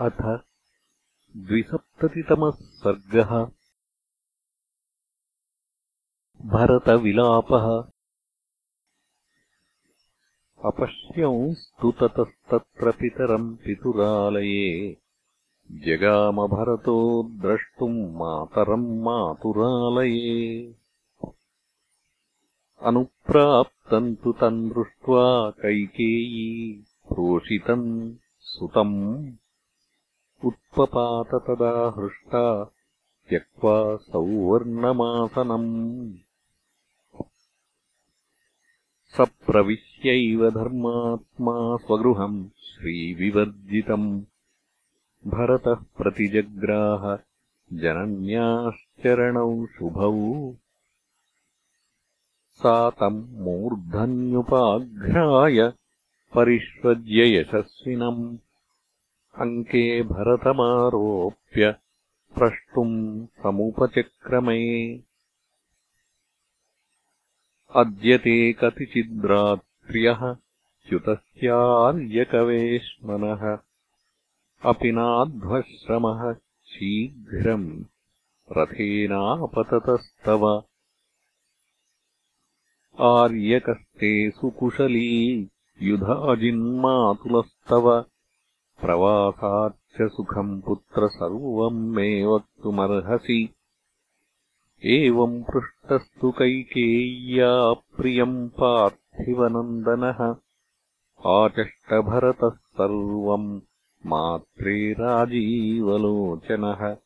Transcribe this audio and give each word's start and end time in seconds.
अथ 0.00 0.42
द्विसप्ततितमः 1.36 2.50
सर्गः। 2.50 3.44
भरतविलापः। 6.50 7.92
अपश्यंस्तु 10.64 11.92
ततस्तत्र 11.92 12.90
पितरम् 12.90 13.56
पितुरालये। 13.56 14.96
जगामभरतो 15.70 17.22
द्रष्टुम् 17.22 18.14
मातरम् 18.14 19.02
मातुरालये। 19.02 20.62
अनुप्राप्तम् 22.82 24.16
तु 24.16 24.32
तम् 24.32 24.70
दृष्ट्वा 24.70 25.50
कैकेयी 25.50 26.72
प्रोषितम् 27.08 28.16
सुतम् 28.38 29.32
उत्पपात 30.44 31.26
तदा 31.26 31.94
हृष्टा 31.98 32.72
त्यक्त्वा 33.28 33.96
सौवर्णमासनम्। 33.96 36.12
स 39.04 39.20
प्रविश्यैव 39.20 40.50
धर्मात्मा 40.50 41.76
स्वगृहम् 41.76 42.48
श्रीविवर्जितम्। 42.48 44.22
भरतः 45.26 45.74
प्रतिजग्राह 45.74 47.18
जनन्याश्चरणौ 47.72 49.66
शुभौ। 49.66 50.54
सा 52.50 52.90
तम् 52.90 53.28
मूर्धन्युपाघ्राय 53.28 55.72
परिष्वज्य 56.34 57.38
यशस्विनम् 57.38 58.36
अङ्के 59.40 60.02
भरतमारोप्य 60.02 61.74
प्रष्टुम् 62.34 63.26
समुपचक्रमे। 63.26 65.00
अद्य 67.74 68.18
ते 68.18 68.52
कतिचिद्रात्र्यः 68.52 70.36
च्युतस्यार्यकवेश्मनः। 70.88 73.58
अपि 74.62 74.92
नाध्वश्रमः 74.92 76.36
शीघ्रम् 76.66 77.84
रथेनापततस्तव। 78.52 80.64
आर्यकस्ते 83.00 84.30
सुकुशली 84.30 85.48
युधाजिन्मातुलस्तव 85.82 88.04
प्रवासाच्च 88.80 90.12
सुखम् 90.12 90.62
पुत्र 90.62 91.08
सर्वम् 91.08 91.90
मे 91.90 92.24
वक्तुमर्हसि। 92.24 93.54
एवम् 94.84 95.42
पृष्टस्तु 95.42 96.30
कैकेय्या 96.30 97.72
प्रियम् 97.72 98.48
पार्थिवनन्दनः। 98.48 100.36
आचष्टभरतः 101.26 102.48
सर्वम् 102.48 103.60
मात्रे 104.06 104.92
राजीवलोचनः। 104.92 106.96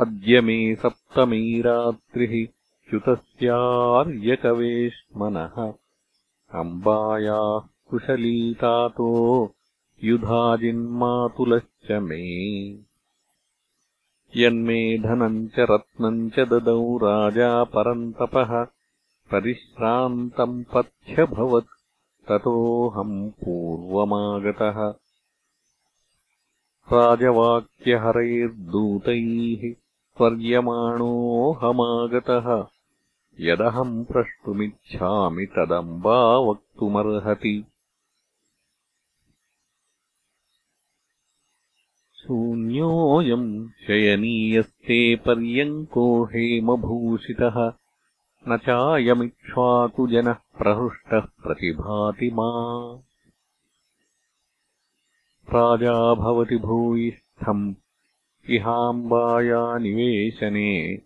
अद्य 0.00 0.40
मे 0.40 0.74
सप्तमी 0.74 1.60
रात्रिः 1.60 2.46
च्युतस्यार्यकवेश्मनः। 2.90 5.72
अम्बायाः 6.60 7.68
कुशलीतातो 7.90 9.50
युधाजिन्मातुलश्च 10.04 11.90
मे। 11.90 12.78
यन्मे 14.36 14.98
धनम् 14.98 15.48
च 15.48 15.52
रत्नम् 15.58 16.30
च 16.30 16.40
ददौ 16.40 16.96
राजा 16.96 17.64
परन्तपः 17.64 18.66
परिश्रान्तम् 19.32 20.64
पथ्यभवत् 20.74 21.66
ततोऽहम् 22.28 23.30
पूर्वमागतः। 23.30 24.94
राजवाक्यहरैर्दूतैः 26.92 29.74
स्वर्यमाणोऽहमागतः 30.16 32.66
यदहम् 33.40 34.04
प्रष्टुमिच्छामि 34.04 35.46
तदम्बा 35.46 36.38
वक्तुमर्हति 36.38 37.64
शून्योऽयम् 42.24 43.68
शयनीयस्ते 43.86 45.16
पर्यङ्को 45.16 46.24
हेमभूषितः। 46.24 47.72
न 48.48 48.56
चायमिक्ष्वाकुजनः 48.56 50.32
प्रहृष्टः 50.32 51.20
प्रतिभाति 51.20 52.30
मा। 52.30 53.00
राजा 55.54 56.14
भवति 56.14 56.56
भूयिष्ठम्। 56.56 57.74
इहाम्बाया 58.50 59.78
निवेशने 59.78 61.00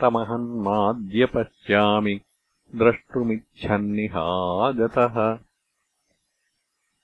तमहन्माद्य 0.00 1.26
पश्यामि। 1.26 2.20
द्रष्टुमिच्छन्निहागतः। 2.74 5.38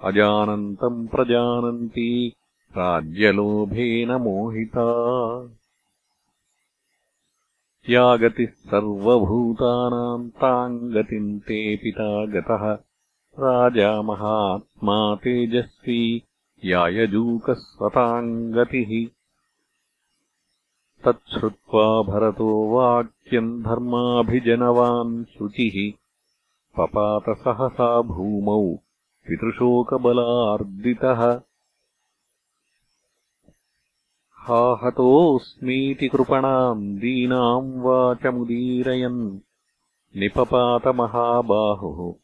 अजानन्तम् 0.00 1.08
प्रजानन्ती 1.08 2.32
राज्यलोभेन 2.70 4.12
मोहिता 4.12 5.12
या 7.88 8.16
गतिः 8.16 8.46
सर्वभूतानाम् 8.46 10.30
ताम् 10.30 10.92
गतिम् 10.92 11.40
ते 11.40 11.76
पिता 11.76 12.26
गतः। 12.26 12.78
राजा 13.38 14.02
महात्मा 14.02 15.14
तेजस्वी 15.14 16.22
यायजूकः 16.64 18.52
गतिः। 18.52 19.06
तच्छ्रुत्वा 21.04 22.02
भरतो 22.02 22.70
वाक्यम् 22.70 23.62
धर्माभिजनवान् 23.62 25.24
शुचिः। 25.24 25.98
पपातसहसा 26.76 28.02
भूमौ 28.02 28.78
पितृशोकबलार्दितः 29.28 31.40
हाहतोऽस्मीति 34.48 36.08
कृपणाम् 36.08 36.98
दीनाम् 36.98 37.82
वाचमुदीरयन् 37.82 39.38
निपपातमहाबाहुः 40.16 42.14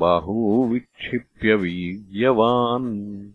बाहू 0.00 0.66
विक्षिप्य 0.66 1.54
वीर्यवान्। 1.54 3.30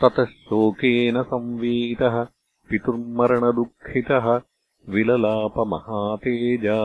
ततः 0.00 0.24
शोकेन 0.24 1.22
संवीतः 1.22 2.26
पितुर्मरणदुःखितः 2.70 4.40
विललापमहातेजा 4.88 6.80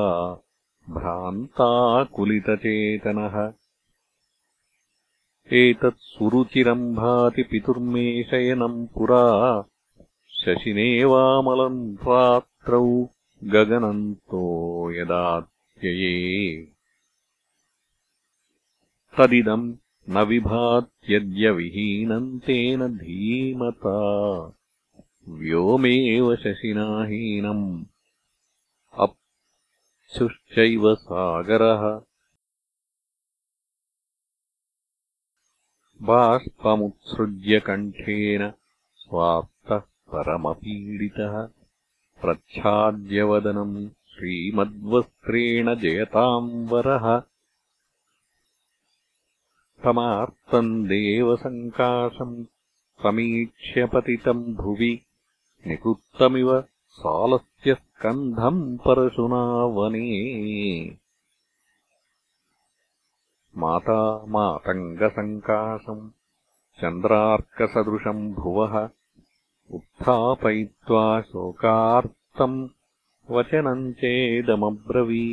भ्रान्ताकुलितचेतनः 0.89 3.53
एतत् 5.53 5.97
सुरुचिरम् 5.97 6.95
भाति 6.95 7.44
पितुर्मे 7.44 8.23
शयनम् 8.23 8.88
पुरा। 8.88 9.63
शशिनेवामलम् 10.29 11.95
रात्रौ 11.95 13.09
गगनन्तो 13.44 14.91
यदात्यये। 14.91 16.67
तदिदम् 19.17 19.73
न 20.09 20.17
विभात्यद्यविहीनम् 20.17 22.39
तेन 22.39 22.88
धीमता। 22.88 24.51
व्योमेव 25.29 26.35
शशिनाहीनम्। 26.35 27.85
अप्सुश्चैव 29.00 30.95
सागरः 30.95 32.01
बाष्पमुत्सृज्य 36.05 37.59
कण्ठेन 37.67 38.49
स्वार्थः 39.03 39.79
परमपीडितः 40.13 41.35
प्रच्छाद्यवदनम् 42.21 43.77
श्रीमद्वस्त्रेण 44.13 45.73
जयताम् 45.81 46.51
वरः 46.71 47.07
तमार्तम् 49.85 50.71
देवसङ्काशम् 50.89 52.38
समीक्ष्य 53.03 53.85
पतितम् 53.93 54.45
भुवि 54.61 54.93
निकृत्तमिव 55.67 56.51
सालस्य 57.01 57.73
स्कन्धम् 57.75 58.61
परशुना 58.85 59.43
वने 59.77 60.07
माता 63.62 64.00
मातङ्गसङ्काशम् 64.33 66.09
चन्द्रार्कसदृशम् 66.81 68.33
भुवः 68.33 68.75
उत्थापयित्वा 69.77 71.06
शोकार्तम् 71.21 72.59
वचनम् 73.31 73.94
चेदमब्रवी 73.94 75.27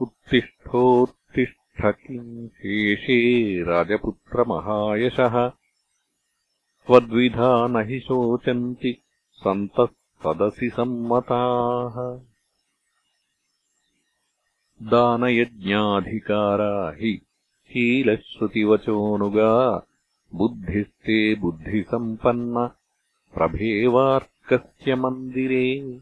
उत्तिष्ठोत्तिष्ठ 0.00 1.80
किम् 2.00 2.48
शेषे 2.48 3.20
राजपुत्रमहायशः। 3.68 5.36
त्वद्विधा 6.86 7.66
न 7.66 7.84
हि 7.88 8.00
शोचन्ति 8.00 8.92
सन्तः 9.44 9.86
सदसि 10.24 10.70
सम्मताः 10.70 11.96
दानयज्ञाधिकारा 14.82 16.90
हि 16.90 17.20
शीलश्रुतिवचोऽनुगा 17.70 19.86
बुद्धिस्ते 20.34 21.34
बुद्धिसम्पन्न 21.34 22.70
प्रभेवार्कस्य 23.34 24.94
मन्दिरे। 24.94 26.00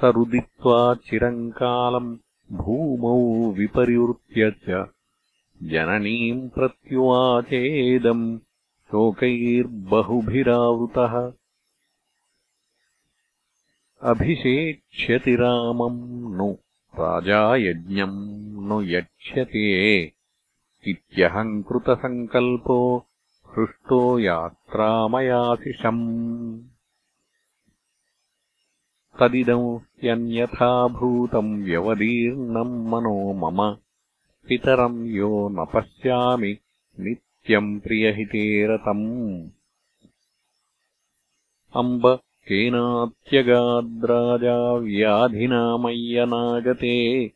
सरुदित्वा 0.00 0.94
चिरम् 0.94 1.50
कालम् 1.50 2.16
भूमौ 2.52 3.52
विपर्युत्य 3.52 4.50
च 4.50 4.90
जननीम् 5.62 6.50
प्रत्युवाचेदम् 6.50 8.38
शोकैर्बहुभिरावृतः 8.90 11.32
अभिषेक्ष्यति 14.02 15.36
रामम् 15.36 16.36
नु 16.36 16.52
राजा 16.98 17.56
यज्ञम् 17.56 18.68
नु 18.68 18.82
यक्ष्यते 18.82 20.02
इत्यहम् 20.86 21.62
कृतसङ्कल्पो 21.62 23.06
हृष्टो 23.46 24.18
यात्रामयाशिषम्। 24.18 26.02
तदिदम् 29.20 29.78
ह्यन्यथाभूतम् 29.78 31.64
व्यवदीर्णम् 31.64 32.88
मनो 32.88 33.32
मम 33.32 33.76
पितरम् 34.48 35.06
यो 35.06 35.48
न 35.48 35.66
पश्यामि 35.74 36.58
नित्यम् 37.00 37.80
प्रियहितेरतम्। 37.80 39.48
अम्ब 41.76 42.20
केनात्यगाद्राजा 42.48 44.72
व्याधिनामय्यनागते 44.72 47.32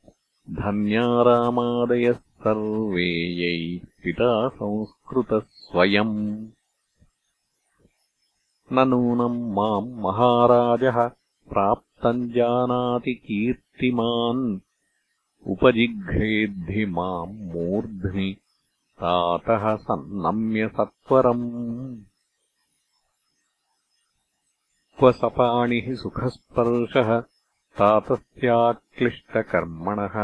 धन्या 0.50 1.22
रामादयः 1.22 2.12
सर्वे 2.12 3.34
यैः 3.34 3.86
पिता 4.04 4.48
संस्कृतः 4.48 5.38
स्वयम्। 5.38 6.46
न 8.72 8.88
नूनम् 8.88 9.52
माम् 9.52 9.92
महाराजः 9.92 11.10
प्राप्तम् 11.52 12.30
जानाति 12.30 13.14
कीर्तिमान्। 13.14 14.60
उपजिघ्रेद्धि 15.46 16.86
माम् 16.86 17.38
मूर्ध्नि 17.38 18.36
तातः 19.04 19.76
सन्नम्य 19.76 20.68
सत्वरम् 20.68 21.96
क्व 25.02 25.10
सपाणिः 25.12 25.86
सुखस्पर्शः 26.00 27.08
तातस्याक्लिष्टकर्मणः 27.78 30.16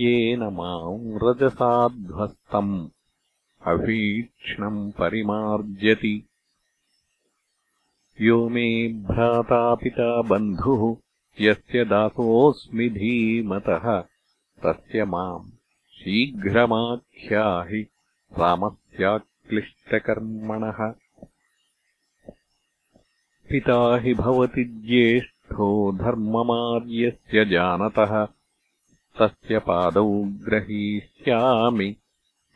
येन 0.00 0.42
माम् 0.58 1.08
रजसाध्वस्तम् 1.22 2.76
अभीक्ष्णम् 3.72 4.78
परिमार्जति 5.00 6.12
यो 8.28 8.38
मे 8.56 8.66
भ्रातापिता 9.10 10.06
बन्धुः 10.30 10.84
यस्य 11.46 11.84
दासोऽस्मि 11.94 12.88
धीमतः 12.98 13.88
तस्य 14.66 15.08
माम् 15.16 15.50
शीघ्रमाख्याहि 16.00 17.82
रामस्याक्लिष्टकर्मणः 18.40 20.80
पिता 23.48 23.96
हि 23.96 24.14
भवति 24.14 24.64
ज्येष्ठो 24.64 25.92
धर्ममार्यस्य 25.92 27.44
जानतः। 27.44 28.28
तस्य 29.18 29.58
पादौ 29.58 30.24
ग्रहीष्यामि 30.24 31.96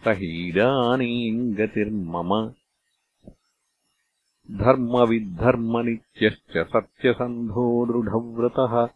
स 0.04 0.08
हीदानीम् 0.08 1.54
गतिर्मम। 1.54 2.52
धर्मविद्धर्मनित्यश्च 4.58 6.58
सत्यसन्धो 6.58 7.86
दृढव्रतः। 7.86 8.88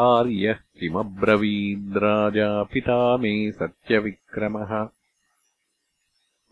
आर्यः 0.00 0.52
किमब्रवीद्राजा 0.52 2.62
पिता 2.62 3.16
मे 3.16 3.52
सत्यविक्रमः। 3.52 4.88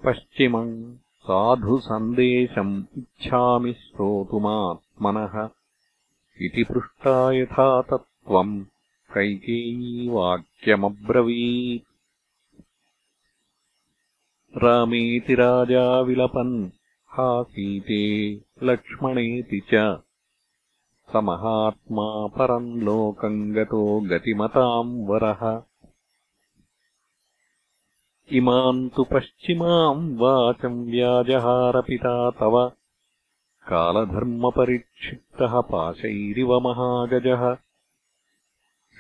पश्चिमम् 0.05 0.97
साधुसन्देशम् 1.23 2.85
इच्छामि 2.99 3.73
श्रोतुमात्मनः 3.73 5.49
इति 6.41 6.65
पृष्टा 6.65 7.33
यथा 7.33 7.83
तत्त्वम्। 7.83 8.65
कैकेयीवाक्यमब्रवीत्। 9.15 11.85
रामेति 14.65 15.35
राजा 15.35 16.01
विलपन् 16.01 16.71
हासीते 17.07 18.41
लक्ष्मणेति 18.63 19.63
च। 19.75 20.01
स 21.13 21.17
महात्मा 21.17 22.27
परम् 22.27 22.83
लोकम् 22.83 23.55
गतो 23.55 24.01
गतिमताम् 24.01 25.07
वरः 25.07 25.63
इमाम् 28.31 28.91
तु 28.91 29.05
पश्चिमाम् 29.05 30.19
वाचम् 30.19 30.91
व्याजहारपिता 30.91 32.31
तव। 32.31 32.73
कालधर्मपरिक्षिप्तः 33.69 35.61
पाशैरिव 35.61 36.61
महागजः। 36.61 37.55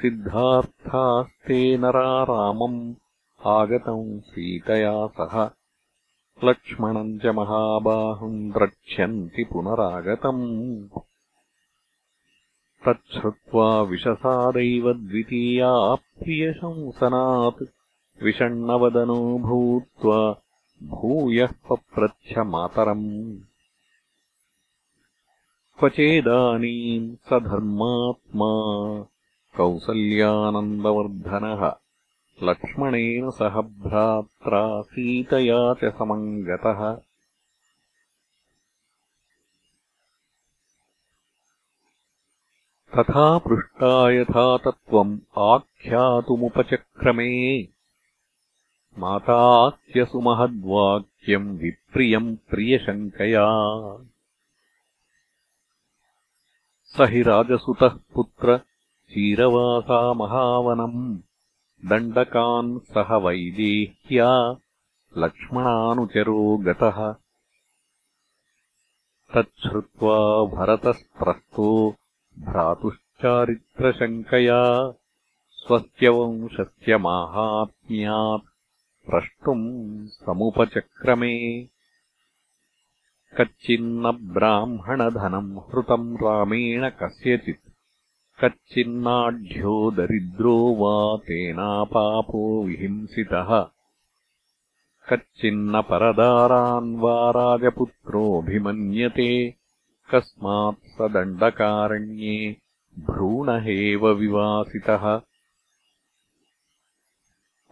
सिद्धार्थास्ते 0.02 1.78
नरा 1.78 2.22
रामम् 2.22 2.94
आगतम् 3.46 4.20
सीतया 4.20 5.06
सह। 5.06 5.50
लक्ष्मणम् 6.48 7.18
च 7.18 7.26
महाबाहुम् 7.26 8.52
द्रक्ष्यन्ति 8.52 9.44
पुनरागतम्। 9.44 10.88
तच्छ्रुत्वा 12.88 13.82
विशसादैव 13.82 14.92
द्वितीया 14.92 15.94
प्रियशंसनात् 15.94 17.81
विषण्णवदनो 18.22 19.38
भूत्वा 19.38 20.42
भूयः 20.82 21.46
पप्रच्छ 21.46 22.38
मातरम्। 22.38 23.38
क्वचेदानीम् 25.78 27.16
स 27.16 27.32
धर्मात्मा 27.32 28.50
कौसल्यानन्दवर्धनः। 29.56 31.76
लक्ष्मणेन 32.42 33.30
सह 33.30 33.60
भ्रात्रा 33.60 34.82
सीतया 34.82 35.74
च 35.74 35.98
समम् 35.98 36.44
गतः 36.44 37.00
तथा 42.98 43.38
पृष्टा 43.38 44.10
यथा 44.10 44.56
तत्त्वम् 44.56 45.18
आख्यातुमुपचक्रमे 45.38 47.71
मातात्यसु 48.98 50.20
महद्वाक्यम् 50.20 51.58
विप्रियम् 51.58 52.36
प्रियशङ्कया। 52.36 53.46
स 56.84 56.96
हि 57.00 57.22
राजसुतः 57.22 57.88
पुत्र 57.88 58.60
चीरवासा 59.10 60.12
महावनम् 60.12 61.18
दण्डकान् 61.88 62.78
सह 62.78 63.16
वैदेह्या 63.16 64.56
लक्ष्मणानुचरो 65.18 66.56
गतः। 66.56 67.14
तच्छ्रुत्वा 69.34 70.44
भरतस्प्रस्तो 70.44 71.96
भ्रातुश्चारित्रशङ्कया 72.38 74.92
स्वस्य 75.50 76.96
माहात्म्यात् 76.96 78.51
प्रष्टुम् 79.10 80.06
समुपचक्रमे। 80.06 81.68
कच्चिन्न 83.38 84.10
ब्राह्मणधनम् 84.10 85.58
हृतम् 85.58 86.16
रामेण 86.16 86.88
कस्यचित्। 86.88 87.72
कच्चिन्नाढ्यो 88.44 89.90
दरिद्रो 89.90 90.74
वा 90.74 91.16
तेनापापो 91.16 92.64
विहिंसितः। 92.64 93.66
कच्चिन्न 95.10 95.82
परदारान् 95.82 96.96
वा 96.96 97.30
राजपुत्रोऽभिमन्यते। 97.30 99.54
कस्मात् 100.14 100.84
स 100.84 100.96
दण्डकारण्ये 101.00 102.56
भ्रूणहेव 102.98 104.08
विवासितः 104.08 105.20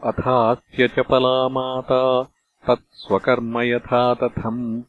अथास्य 0.04 0.88
चपला 0.88 1.48
माता 1.48 2.22
तत्स्वकर्म 2.66 3.60
यथा 3.60 4.14
तथम् 4.14 4.82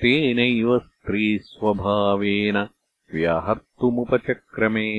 तेनैव 0.00 0.78
स्त्रीस्वभावेन 0.78 2.68
व्याहर्तुमुपचक्रमे। 3.14 4.90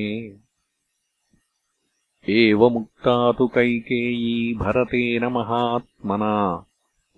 एवमुक्ता 2.29 3.31
तु 3.31 3.47
कैकेयी 3.47 4.53
भरतेन 4.53 5.25
महात्मना 5.25 6.65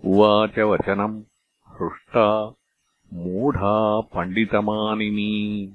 उवाच 0.04 0.58
वचनम् 0.58 1.22
हृष्टा 1.68 2.54
मूढा 3.12 4.00
पण्डितमानिनी 4.00 5.66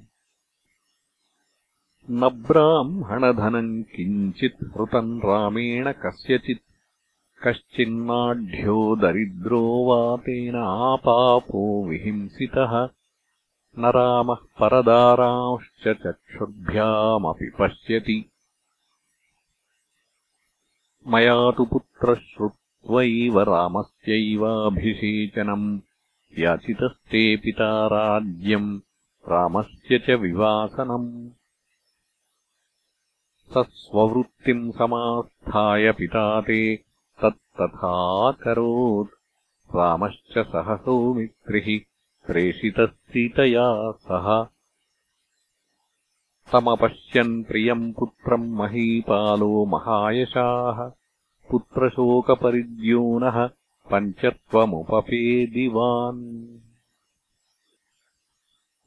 न 2.10 2.20
ब्राह्मणधनम् 2.20 3.82
किञ्चित् 3.82 4.64
हृतम् 4.64 5.20
रामेण 5.20 5.92
कस्यचित्। 5.92 6.60
कश्चिन्नाढ्यो 7.46 8.96
दरिद्रो 8.96 9.60
वा 9.60 10.16
तेन 10.16 10.56
आपापो 10.56 11.88
विहिंसितः। 11.88 12.88
न 13.78 13.78
रामः 13.78 14.34
परदारांश्च 14.34 15.88
चक्षुर्भ्यामपि 15.88 17.52
पश्यति। 17.58 18.30
मया 21.08 21.50
तु 21.50 21.64
पुत्रः 21.64 22.14
श्रुत्वैव 22.14 23.40
रामस्यैवाभिषेचनम् 23.40 25.80
याचितस्ते 26.38 27.36
पिता 27.36 27.86
राज्यम् 27.86 28.80
रामस्य 29.28 29.98
च 29.98 30.10
विवासनम् 30.10 31.28
स 33.50 33.58
स्ववृत्तिम् 33.58 34.72
समास्थाय 34.72 35.92
पिता 35.92 36.40
ते 36.40 36.84
तत्तथाकरोत्। 37.22 39.76
रामश्च 39.76 40.38
सहसौमित्रिः 40.38 41.80
प्रेषितः 42.26 42.86
सीतया 42.86 43.90
सह। 43.90 44.46
तमपश्यन् 46.52 47.44
प्रियम् 47.44 47.94
पुत्रम् 47.94 48.54
महीपालो 48.54 49.64
महायशाः। 49.64 50.92
पुत्रशोकपरिद्योनः 51.50 53.50
पञ्चत्वमुपपेदिवान्। 53.92 56.60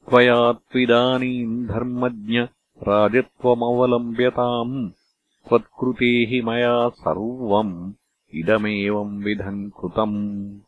त्वया 0.09 0.51
त्विदानीम् 0.51 1.67
धर्मज्ञ 1.67 2.47
राजत्वमवलम्ब्यताम् 2.87 4.91
त्वत्कृते 5.47 6.05
हि 6.05 6.41
मया 6.41 6.89
सर्वम् 6.89 7.93
इदमेवम् 8.33 9.23
विधम् 9.23 9.71
कृतम्। 9.71 10.59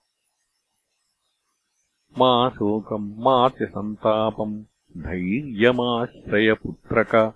मा 2.19 2.49
शोकम् 2.49 3.17
मा 3.17 3.49
च 3.49 3.63
सन्तापम् 3.63 4.63
धैर्यमाश्रयपुत्रक 4.97 7.35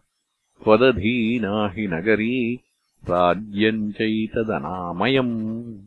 त्वदधीना 0.64 1.68
हि 1.68 1.88
नगरी 1.88 2.60
राज्यम् 3.10 3.92
चैतदनामयम्। 3.92 5.82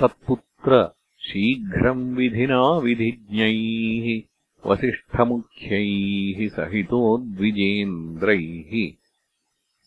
तत्पुत्र 0.00 0.90
शीघ्रम् 1.20 2.16
विधिना 2.16 2.78
विधिज्ञैः 2.78 4.37
वसिष्ठमुख्यैः 4.66 6.38
सहितोद्विजेन्द्रैः 6.56 8.72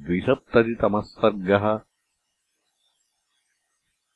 द्विसप्ततितमः 0.07 1.05
सर्गः 1.15 1.67